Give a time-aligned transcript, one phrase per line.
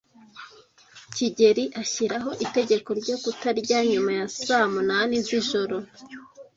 [1.15, 5.75] kigeli ashyiraho itegeko ryo kutarya nyuma ya saa munani zijoro